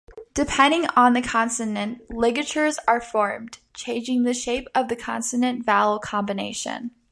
Depending 0.33 0.87
on 0.95 1.13
the 1.13 1.21
consonant, 1.21 2.01
ligatures 2.09 2.79
are 2.87 2.99
formed, 2.99 3.59
changing 3.75 4.23
the 4.23 4.33
shape 4.33 4.67
of 4.73 4.87
the 4.87 4.95
consonant-vowel 4.95 5.99
combination. 5.99 6.89